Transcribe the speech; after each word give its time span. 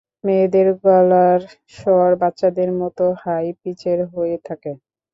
মেয়েদের 0.23 0.67
গলার 0.81 1.41
স্বর 1.73 2.09
বাচ্চাদের 2.21 2.69
মতো 2.81 3.05
হাই 3.21 3.47
পিচের 3.59 3.99
হয়ে 4.13 4.37
থাকে। 4.47 4.71